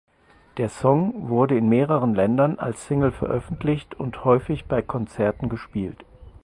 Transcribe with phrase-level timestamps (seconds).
[0.57, 6.03] Der Song wurde in mehreren Ländern als Single veröffentlicht und häufig bei Konzerten gespielt.